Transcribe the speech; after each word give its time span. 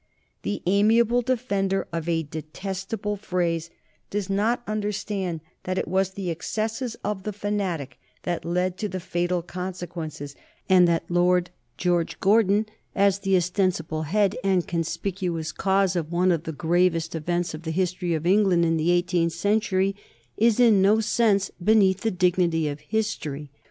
The 0.41 0.63
amiable 0.65 1.21
defender 1.21 1.85
of 1.93 2.09
a 2.09 2.23
detestable 2.23 3.17
phrase 3.17 3.69
does 4.09 4.31
not 4.31 4.63
understand 4.65 5.41
that 5.65 5.77
it 5.77 5.87
was 5.87 6.13
the 6.15 6.31
excesses 6.31 6.95
of 7.03 7.21
the 7.21 7.31
fanatic 7.31 7.99
that 8.23 8.43
led 8.43 8.79
to 8.79 8.89
the 8.89 8.99
fatal 8.99 9.43
consequences, 9.43 10.35
and 10.67 10.87
that 10.87 11.03
Lord 11.11 11.51
George 11.77 12.19
Gordon, 12.19 12.65
as 12.95 13.19
the 13.19 13.35
ostensible 13.35 14.01
head 14.01 14.35
and 14.43 14.67
conspicuous 14.67 15.51
cause 15.51 15.95
of 15.95 16.11
one 16.11 16.31
of 16.31 16.45
the 16.45 16.51
gravest 16.51 17.13
events 17.13 17.53
of 17.53 17.61
the 17.61 17.69
history 17.69 18.15
of 18.15 18.25
England 18.25 18.65
in 18.65 18.77
the 18.77 18.89
eighteenth 18.89 19.33
century, 19.33 19.95
is 20.35 20.59
in 20.59 20.81
no 20.81 20.99
sense 20.99 21.51
beneath 21.63 22.01
the 22.01 22.09
"dignity 22.09 22.67
of 22.67 22.79
history." 22.79 23.51